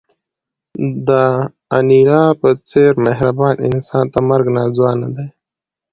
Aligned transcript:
د 1.07 1.09
انیلا 1.77 2.23
په 2.41 2.49
څېر 2.69 2.91
مهربان 3.05 3.55
انسان 3.67 4.05
ته 4.13 4.19
مرګ 4.29 4.45
ناځوانه 4.57 5.07
دی 5.15 5.27